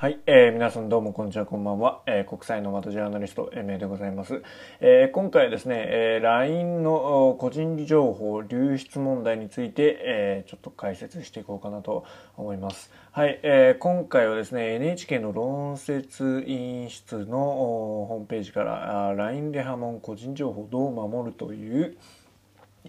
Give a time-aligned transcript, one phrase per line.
[0.00, 2.00] はい、えー、皆さんどうもこんにちは、こんばんは。
[2.06, 4.42] えー、国際の窓ジャーナリスト、エメでございます。
[4.80, 12.06] えー、今回はですね、えー、LINE の個人情報流出問題について、えー、ちょっと解説していこうかなと
[12.38, 12.90] 思います。
[13.12, 21.98] はい、えー、今回はですね、NHK の論説委員室のホームページから、LINE で波紋個人情報どう守るという、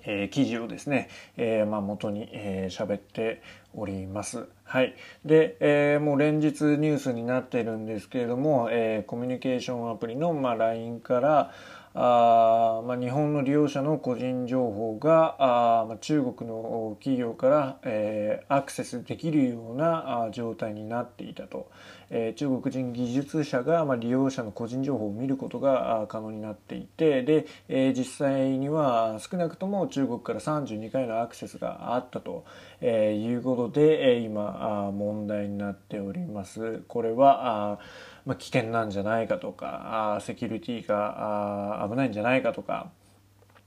[0.05, 3.41] えー、記事をですね、えー、まあ、元に喋、えー、って
[3.73, 4.47] おります。
[4.71, 4.95] はい。
[5.25, 11.51] で、えー、もう連日ニュースになってるんですけれども、えー、コミュニケーションアプリの、まあ、LINE から、
[11.93, 15.35] あまあ、日本の利用者の個人情報が
[15.81, 21.69] あ、まあ、中国の企業から、えー、アクセスできるようなあ状態になっていたと、
[22.09, 32.45] えー、中国人技術者が、まあ、利用者の個人情報を見ることが可能になっていてで、えー、実際には少なくとも中国から32回のアクセスがあったと、
[32.81, 36.83] えー、いうことで、えー、今あ問題になっております。
[36.87, 37.79] これはあ
[38.25, 42.91] まあ、危険なんじゃないかとかあセキュリティがあ危ないんじゃないかとか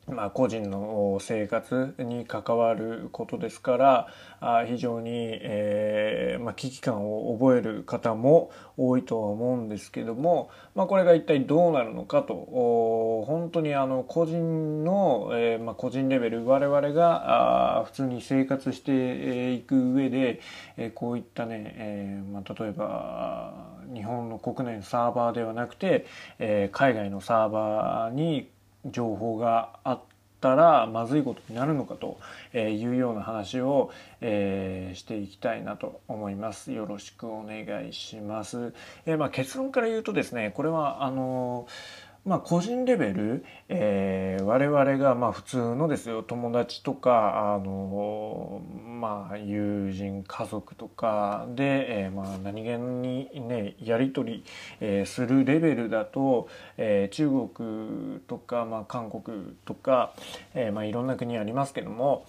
[0.06, 4.08] まあ、個人の生活に関わることですから
[4.40, 12.34] あ非常に、えーまあ、危機感を覚える方も多いとは思うんですけども、まあ、これが一体どうなるのかと
[13.26, 20.40] 本当にあの個人の、えーまあ、個人レベル我々があ普通に生活していく上で、
[20.76, 26.06] えー、こういったね、えーまあ、例えば日本の国内のサーバーではなくて、
[26.38, 28.50] えー、海外のサーバーに
[28.86, 30.00] 情報があっ
[30.40, 32.18] たらまずいことになるのかと
[32.56, 36.72] いうような話を、えー、していきたいなと思います。
[36.72, 38.74] よろしくお願いします。
[39.06, 46.22] えー、まあ、結論から言うとですねこれはあのーまあ、個人レベル、えー、我々がまあ普通のですよ。
[46.22, 54.44] 友達とかあの、まあ、友人家族とかで、えー、まあ何気にねやり取り、
[54.80, 60.14] えー、するレベルだと、えー、中国とか、まあ、韓国とか、
[60.54, 62.24] えーまあ、いろんな国ありますけども、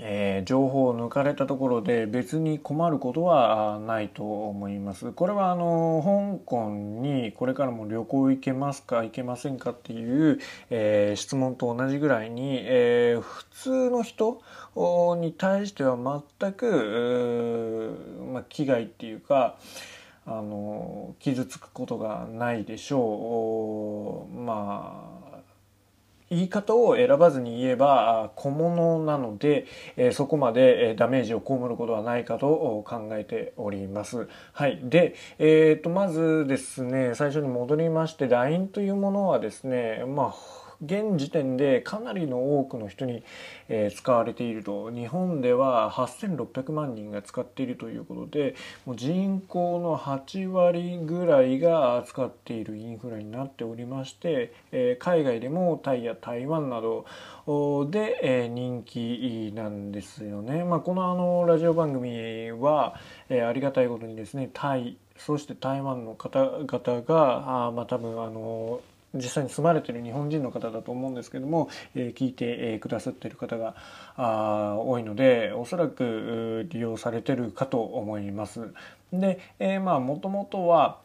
[0.00, 5.12] えー、情報を抜かれたところで別に困ることはないと思います。
[5.12, 10.38] これはあの香港にこれからも旅行行けますか行けませんかっていう、
[10.70, 14.40] えー、質問と同じぐらいに、えー、普通の人
[15.16, 17.96] に対しては全く、
[18.32, 19.56] まあ、危害っていうか
[20.26, 24.38] あの傷つくことがないでしょう。
[24.38, 25.17] まあ
[26.30, 29.66] 言い方を選ばずに言えば小物なので、
[29.96, 34.28] えそこまでダメージを被ることはないかと考えております。
[34.52, 34.80] はい。
[34.82, 43.24] で、えっ、ー、と、まずですね、最初に戻りまして、LINE というものはですね、まあ、現時点でかなりの多くの人に、
[43.68, 48.54] えー、使われていると日本では8600万人が使っているということで
[48.86, 57.06] もう人口の8割ぐらいが使っているインフラになっておりまして、えー、海外でもタイや台湾など
[57.90, 60.64] で、えー、人気なんですよね。
[60.64, 62.94] まあ、このあのラジオ番組は、
[63.28, 68.80] えー、ありがたいことにですねタイそして台湾の方々があまあ多分あの
[69.14, 73.74] 実際に住まれている日本人の方だと思うんですけども、えー、聞いて、えー、くださっている方が
[74.16, 78.72] あ多いのでおそらく利用されてるかと思います。
[79.12, 80.98] で、えー、まあもともとは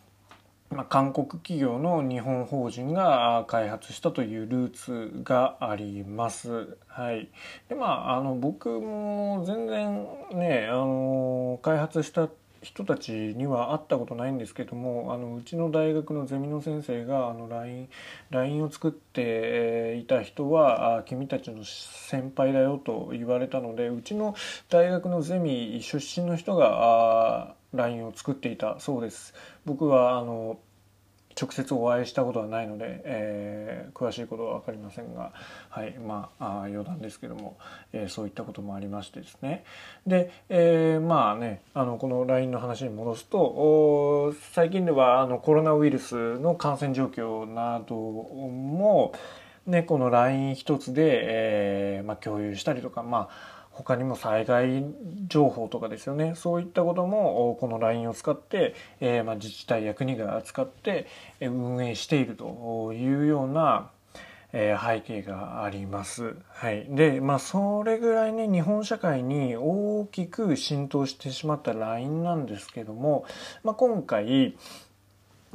[0.73, 6.77] まあ、韓国企業の日本法人が開発したというルーツがあります。
[6.87, 7.29] はい。
[7.69, 12.27] で、まあ、あの、僕も全然ね、あの、開発した
[12.63, 17.47] 人たちには会ったことないんですけどもあのうちの大学のゼミの先生があの
[18.31, 24.35] LINE, を作っていた人はあ君たちの先輩だよと言われたのでうちの
[24.69, 29.34] 大学のゼミ出身の人があ LINE を作っていたそうです。
[29.66, 30.59] 僕はあの
[31.39, 35.31] 直接お会いしたことはないので、えー、詳しいことは分かりませんが、
[35.69, 37.57] はいまあ、あ余談ですけども、
[37.91, 39.63] えー、そういったこともありましてですね。
[40.05, 49.13] で、えー、まあねあのこの LINE の話に戻すと最近ではあのコロナウイルスの感染状況なども、
[49.65, 54.85] ね、この LINE 一つで、えまあ、共有したりとかまあ他にも災害
[55.27, 61.07] 情報とかですよねそういったこともこの LINE を使って、えー、まあ、自治体や国が使って
[61.41, 63.89] 運営しているというような、
[64.51, 66.35] え、背景があります。
[66.49, 73.25] はい、でまあそれぐらいね日本社会に大きく浸透してしまった LINE なんですけども、
[73.63, 74.55] まあ、今回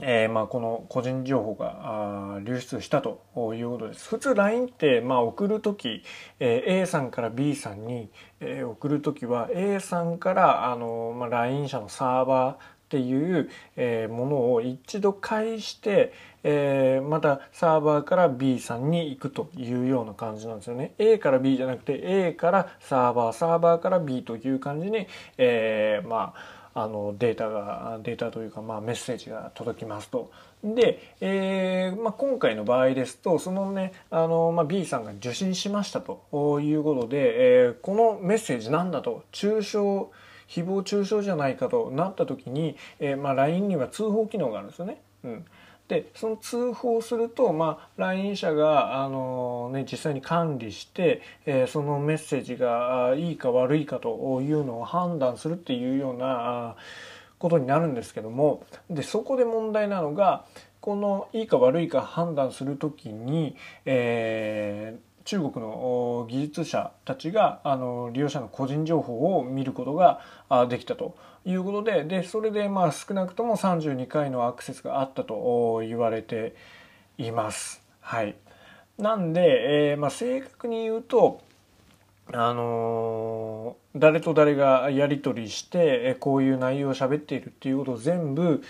[0.00, 3.22] えー、まあこの個人情報が流出したと
[3.54, 4.08] いうことです。
[4.08, 6.02] 普通 LINE ってまあ送るとき、
[6.40, 8.10] えー、A さんから B さんに、
[8.40, 20.94] えー、送るときは A さんからあの、まあ、LINE 社のサーバーっていう、えー、ものを一度返して、えー、またサーバーから B さんに行くというような感じなんですよね。
[20.96, 25.06] A から B じゃなくて A からサーバー、サーバーから B という感じに、
[25.36, 30.30] えー、まああのデータがデータというか、まあ、メッセージが届きますと。
[30.62, 45.00] で、えーまあ、今回の場合ですとそのねあの、まあ、B さんが受信しましたということで、えー、このメッセージなんだと中傷誹謗中傷じゃないかとなった時に、えーまあ、LINE には通報機能があるんですよね。
[45.24, 45.44] うん
[45.88, 56.76] でその通報すると、まあ、来社が、あのね、実際に管理して、えー、そのメッセージがいいか悪いかというのを判断するっていうような
[57.38, 60.44] ことになるんですけどもでそこで問題なのが
[60.80, 70.22] このいいか悪いか判断するときに、えー中国の技術者たちがあの利用者の個人情報を見ることが
[70.70, 71.18] できたと。
[71.48, 76.54] いうことででそれでまあ少なくとも32回のアクセスがあったと言われて
[77.16, 77.82] います。
[78.00, 78.34] はい、
[78.98, 81.40] なんで、えーまあ、正確に言うと
[82.30, 88.62] あのー、誰と誰がやり取りしてこういう内容を喋っているっていうことを全部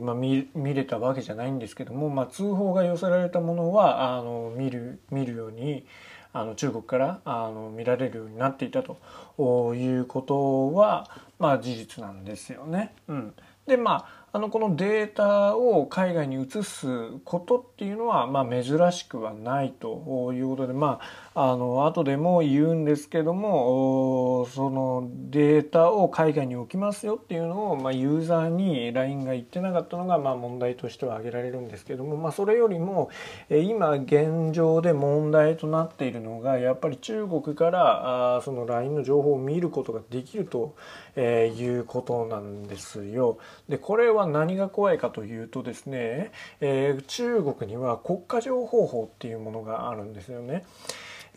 [0.00, 5.86] まあ、見見れたわけじゃないんですけども、まあ、通報が寄せられたものはあの見る見るように
[6.32, 11.08] あの中国からあの見られるようになっていたということは、
[11.40, 12.94] まあ、事実なんですよね。
[13.08, 13.34] うん、
[13.66, 16.86] でまああのこのデータを海外に移す
[17.24, 21.00] ことっていうのは、まあ、珍しくはないということで、ま
[21.34, 33.10] あ、あの後でも言うんですけどもそのデータを海外に置きますよっていうのを、まあ、ユーザーに LINE が言ってなかったのが、まあ、問題としては挙げられるんですけども、まあ、それよりも
[33.50, 40.76] 今現状で問題となっているのがやっぱり中国からあその LINE の情報を見ることができると
[41.16, 43.38] いうことなんですよ。
[43.68, 46.30] でこれはは何が怖いかというとですね、
[46.60, 50.64] えー、中国には国家情報法っていうものがあるんですよね。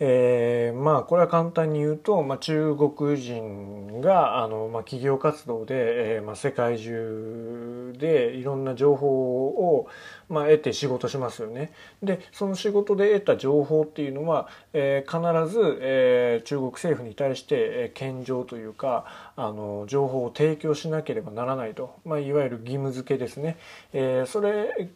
[0.05, 9.07] えー、まあこれは簡単に言うと、まあ、中国人があの、まあ、企業活動で、えーまあ、世界中でいろんな情報
[9.47, 9.87] を、
[10.27, 11.71] まあ、得て仕事しますよね。
[12.01, 19.05] でその仕事で得た情報っていうのは、えー、必ず、えー、中国政府に対して、えー、献上というか
[19.37, 23.57] あの情報を提供しなければならないと、まあ、いわゆる義務付けですね。
[23.93, 24.89] えー、それ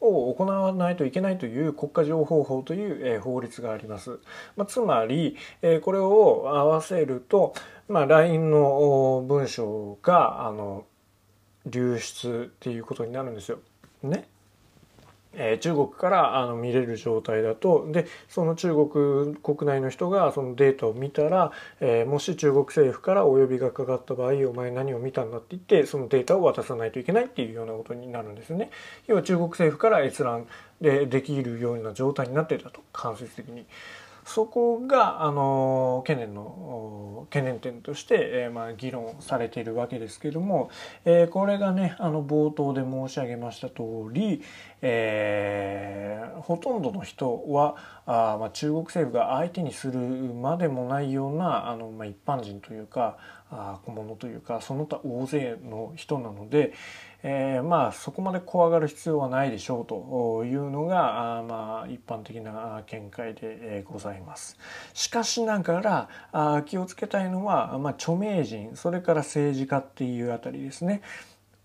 [0.00, 4.18] を行わないといけないという国家情報法という法律があります。
[4.56, 5.36] まあ、つまり、
[5.82, 7.54] これを合わせると、
[7.88, 10.84] まあ、LINE の文章があの
[11.66, 13.58] 流出っていうことになるんですよ。
[14.02, 14.28] ね。
[15.38, 28.70] えー、中国からあの見れる状態だとでその中国国内の人がそのデータを見たら、えー、もし中国政府からお呼びがかかった場合お前何を見たんだって言ってそのデータを渡さないといけないっていうようなことになるんですね。
[29.06, 30.46] 要は中国政府から閲覧
[30.80, 33.64] でできるような状態になってたと間接的に。
[34.28, 36.42] そこがあの懸念の
[37.30, 40.70] 懸念点として、えー、まあ、議論されているわけですけども、
[41.04, 43.82] えー、これがねあの冒頭で申し上げました通
[44.12, 44.42] り、
[44.82, 47.76] えー、ほとんどの人は
[48.06, 53.18] あ、まあ、中国政府が相手にするまでもないようなあの、まあ、一般人というか
[53.50, 56.74] あ小物というかその他大勢の人なので、
[57.22, 64.56] えー、まあそこまで怖がる必要はないでしょうというのがまあ一般的な見解でございます。
[64.94, 71.02] しかしながら気をつけたいのは、まあ、著名人それから政治家っていうあたりですね。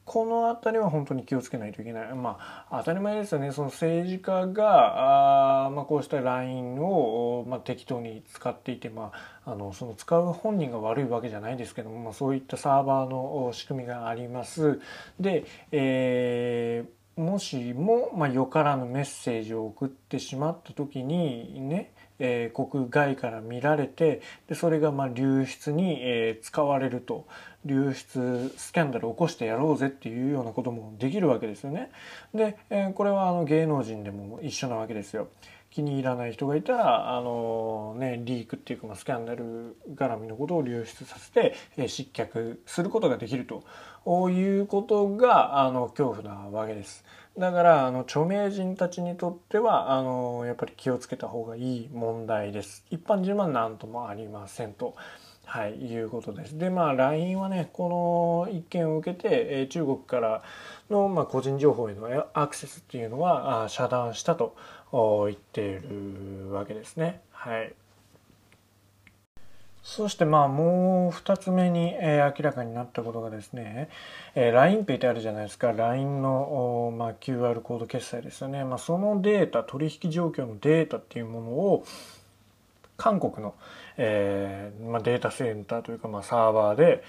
[0.05, 2.13] この辺りは本当に気をつけないといけない。
[2.13, 2.37] ま
[2.69, 3.51] あ、当たり前ですよね。
[3.51, 9.11] その政治家が、あまあ、こうした LINE を、まあ、適当に使っていて、ま
[9.45, 14.81] あ、あの、その使う本人が悪いわけじゃないですけども、まあ、そういったサーバーの仕組みがあります。
[15.19, 27.25] で、えー、もしも、まあ、よからぬメッセージを送ってしまった時にね、えー、国外から見られてでそれがまあ流出に、えー、使われると
[27.65, 31.91] 流出スキャンダル起こしてやろうぜっていうようなこともできるわけですよね。
[32.33, 35.29] で、えー、これはあの芸能人でも一緒なわけですよ。
[35.73, 47.03] 気に入らない人がいたらあの、ね、リークっていうか、まあ、スキャンダル絡みのことを流出させて、えー、失脚することができるということがあの恐怖なわけです。
[47.37, 52.85] だからあの著名人たちにとってはあのやっぱり気をつけた方がいい問題です。
[52.91, 54.95] 一般人は何ともありませんと。
[55.45, 56.57] はい、いうことです。
[56.57, 60.41] で、まあ、LINE はね、この一件を受けて、え中国から
[60.89, 64.55] の、まあ、個人情報へのアクセスっていうのはあ遮断したと
[64.91, 67.21] 言っているわけですね。
[67.31, 67.73] はい。
[69.83, 73.89] そしてまあもう2つ目に、えー、明らかになったことがですね、
[74.33, 81.85] えー、LINEPay ってあるじゃないですか LINE の、まあ、QR コード決済ですよね、まあ、そのデータ取引状況のデータっていうものを
[82.95, 83.55] 韓国の、
[83.97, 87.03] えーまあ、データセンターというか、まあ、サーバーで、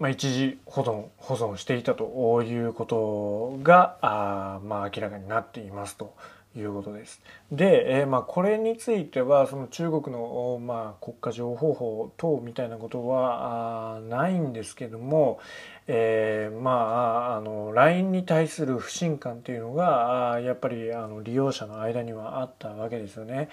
[0.00, 6.14] まあ、一時保存保存していたということがあ、まあ、明らかになっていますと。
[6.58, 7.20] いうことです。
[7.52, 15.38] で、えー、まあこれについてはその中国の、まあ、国家情報法等みたいなことはあないんですけども、
[15.86, 23.48] えー、まああの LINE に対する不信感っていうのがあやっぱりあの利用者の間にはあったわけですよね。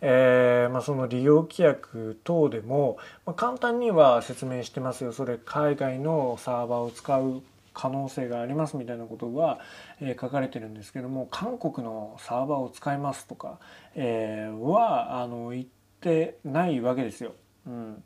[0.00, 7.42] えー、まあ、その利用規約等でも、まあ、簡単には説明してますよそれ海外のサーバーを使う
[7.76, 9.60] 可能性がありますみたいなことが、
[10.00, 13.58] え、書かれてるんですけども韓国のサーバーを使いますとか、
[13.94, 15.64] え、はあの言っ
[16.00, 17.32] てないわけですよ。
[17.66, 18.02] うん、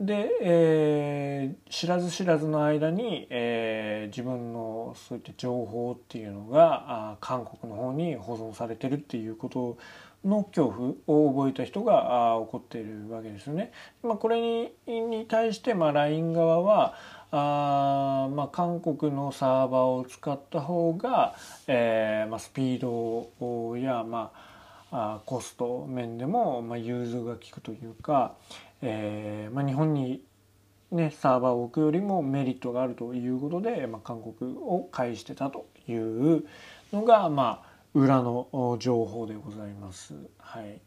[0.00, 9.78] で、えー、知らず知らずの間に、えー、自分のそういった情報っていうのがあ韓国の方に保存されてるっていうこと
[10.24, 10.70] の恐
[11.06, 13.72] 怖を覚えた人があ起こっているわけですよね。
[14.02, 16.94] まあ、これにに対して、まあ、LINE 側は
[17.32, 21.36] あまあ、韓国のサーバーを使った方が、
[21.68, 24.32] えーまあ、スピードや、ま
[24.90, 28.34] あ、コスト面でも、まあ、融通が利くというか、
[28.82, 30.24] えーまあ、日本に、
[30.90, 36.44] ね、サーバーを置くよりもメリットがあるということで、まあ、韓国を介してたという
[36.92, 40.14] のが、まあ、裏の情報でございます。
[40.38, 40.80] はい、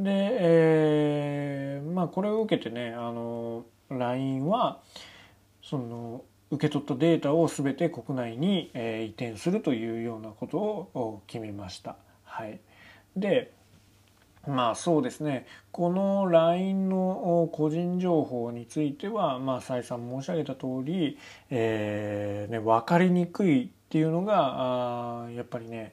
[0.00, 4.80] で、えーまあ、これを受けてねあの LINE は、
[5.68, 11.96] その受け取ったデータを全て国内に、え移転するというようなことを決めました。
[12.24, 12.58] はい、
[13.16, 13.52] で
[14.46, 21.18] まあそうですねこの LINE の個人情報については、まあ、再三申し上げた通り、
[21.50, 25.92] えーね、分かりにくいっていうのがあやっぱりね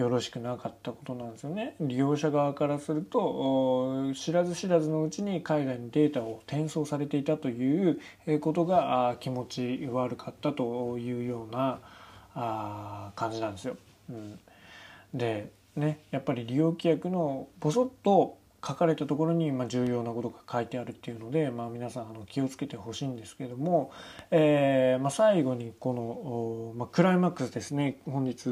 [0.00, 8.00] よろしくなかったことなんですよね利用者側からすると知らず知らずのうちに海外にデータを転送されていたという
[8.40, 11.80] ことが気持ち悪かったというような
[13.14, 13.76] 感じなんですよ。
[14.08, 14.38] うん、
[15.12, 23.90] でねやっぱり利用規約のボソッと書かれたところに、ま、重要なことが書いてあるっていうので、まあ、皆さんあの気をつけてほしいんですけども、
[24.30, 27.98] えーまあ、最後にこの、まあ、クライマックスですね。
[28.04, 28.44] 本日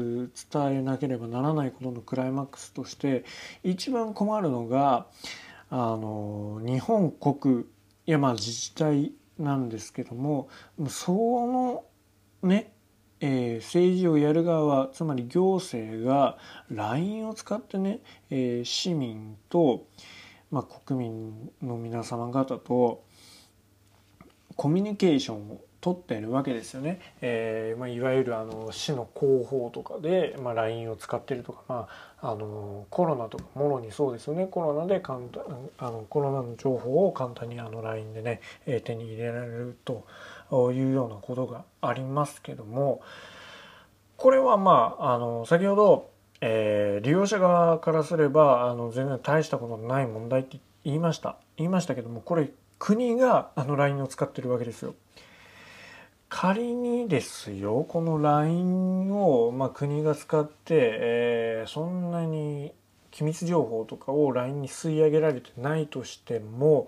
[0.51, 3.23] 伝えなければならないことのクライマックスとして
[3.63, 5.05] 一番困るのが
[5.69, 7.65] あの日本国
[8.05, 10.49] いやまあ自治体なんですけども
[10.87, 11.83] その
[12.41, 12.71] ね
[13.21, 16.37] えー、政治をやる側はつまり行政が
[16.71, 17.99] LINE を使ってね、
[18.29, 19.85] えー、市民と、
[20.51, 23.03] まあ、国民の皆様方と
[24.55, 31.87] コミュニケーションを取っているわけですよね、えーまあ、いわゆるあの市の広報とかで、まあ、LINE を使ってるとか、ま
[32.21, 34.47] あ、あのコロナとかもろにそうですよね。
[34.47, 35.43] コロナで簡単
[35.77, 40.05] あのコロナの情報を簡単にあの LINE でね、えー、手に入れられると。
[40.51, 43.01] いうようなことがありますけども
[44.17, 46.09] これはまああの先ほど、
[46.41, 54.95] えー、利用者側からすればあの全然大したことのない問題って言いました言いましたけどもこれ国があの LINE を使ってるわけですよ。
[56.29, 62.71] 仮にですよこの LINE を、まあ、国が使って、えー、そんなに
[63.09, 66.87] 機密情報とかを LINE に吸い上げられてないとしても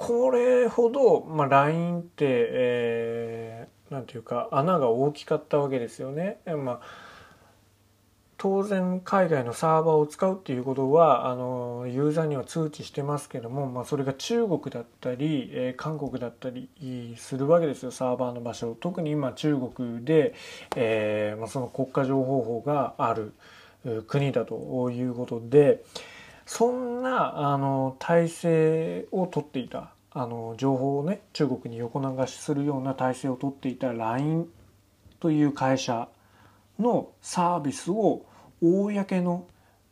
[0.00, 6.38] これほど、まあ、LINE って、えー、ていうか穴が大きかったわけですよね。
[6.46, 6.80] まあ
[8.38, 16.70] 当然海外のサーバーを使うっていうことはあのユーザーには通知してますけども、まあ、それが中国だったり、えー、韓国だったり
[17.18, 20.32] するわけですよサーバーの場所特に今中国で、
[20.74, 23.34] えーまあ、その国家情報法がある
[24.06, 25.84] 国だということで
[26.46, 34.48] そんなあの体制を取っていたあの情報をね中国に横流しするような体制を取っていた LINE
[35.20, 36.08] という会社
[36.78, 38.24] のサービスを
[38.60, 39.46] 公の、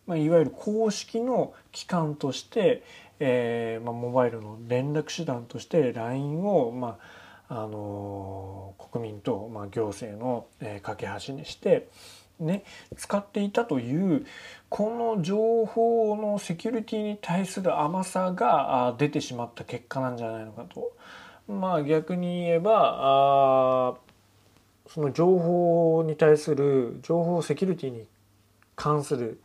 [0.06, 2.82] まあ、いわゆる公式の機関として、
[3.20, 11.88] えーまあ、モバイルの連絡手段として LINE を、まああのー、国民と、まあ、行政の、えー、架け橋にして、
[12.40, 12.64] ね、
[12.96, 14.26] 使っていたという
[14.68, 20.92] この情報のセキュリティに対する甘さが出てしまった結果なんじゃないのかと。
[21.48, 23.94] まあ逆に言えばあ
[24.86, 28.06] その情報に対する情報セキュリティに
[28.76, 29.40] 関する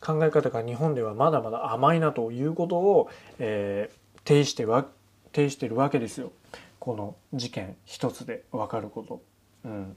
[0.00, 4.86] 考え方が日本ではまだまだ甘いなということを、えー、呈しては
[5.32, 6.32] 呈してるわけですよ
[6.78, 9.22] この事件一つで分かること。
[9.64, 9.96] うん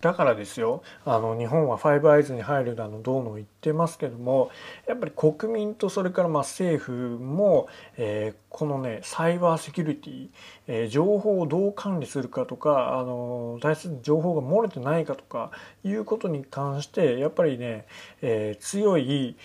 [0.00, 4.50] だからですよあの日本はファイブアイズに入るだのどうの言ってますけども
[4.88, 10.28] やっぱり国民とそれからまあ政府も、えー、このねサイバーセキュリティ、
[10.66, 15.50] えー、情報をどう管理するかとかあの大切に情報が漏れてないかとか
[15.84, 17.86] いうことに関してやっぱりね、
[18.22, 19.36] えー、強い、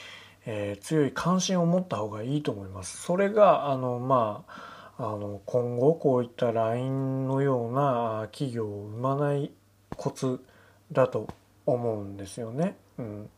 [0.45, 3.01] え強い関心を持った方がいいと思います。
[3.01, 9.51] それがあのまああの今後こういった LINE のような企業を生まない
[9.95, 10.43] コツ
[10.91, 11.27] だと
[11.65, 12.75] 思うんですよね。
[12.97, 13.29] うん、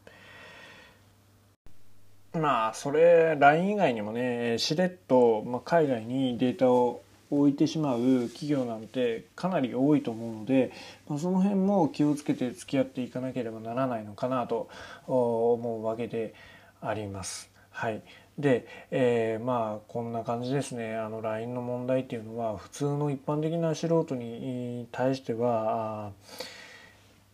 [2.34, 10.72] まあそれ LINE 以外にもねしれっと、ま、海外にデータを置いてしまう企業なんてかなり多いと思うので、
[11.10, 14.70] まあ、その辺も気をつけて付き合っていかなければならないのかなと
[15.08, 16.34] 思うわけで
[16.82, 17.50] あります。
[17.70, 18.02] はい、
[18.38, 26.12] で、えー、まあこんな感じですねあの LINE の問題っていうのは普通の一般的な素人に対しては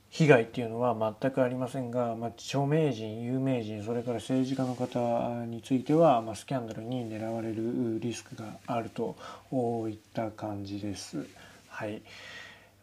[0.10, 9.15] 被害っていうのは全くありませんが、まあ、著名人有名人それから政治家の方については、まあ、スキャンダルに狙われるリスクがあると
[9.89, 11.25] いった感じです。
[11.67, 12.03] はい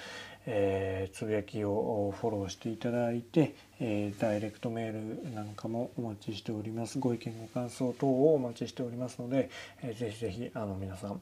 [0.51, 6.97] えー、つぶやきをフォローしていただいて、えー、ダイレクトメールなんかもお待ちしております。
[6.97, 9.51] ご意見ご感想等をお待ちしておりますので、
[9.83, 11.21] えー、ぜひぜひあの皆さん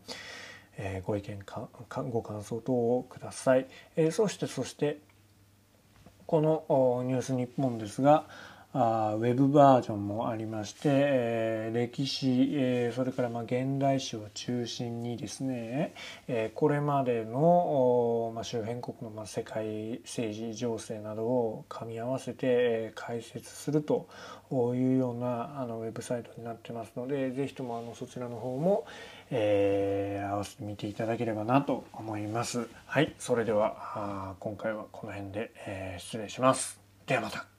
[0.78, 1.68] えー、ご意見か
[2.12, 3.68] ご感想等をください。
[3.96, 5.00] え、そしてそして
[6.28, 8.26] このニュース日本ですが
[8.74, 15.94] あウェブバージョンもありまして、えー、歴史、えー、それからまあ現代史を中心にですね、
[16.28, 24.08] えー、これまでの、まあ、周辺国のまあ世界政治情勢などを噛み合わせて、えー、解説すると
[24.52, 28.86] いうようなあのウェブサイトになってますのでぜひともあのそちらの方も、
[29.32, 32.68] えー、合わせてみていただければなと思います。
[32.86, 36.80] はい、それではあ今回はこの辺で、えー、失礼します。
[37.06, 37.57] ではまた。